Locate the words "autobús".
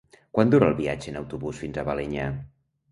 1.21-1.63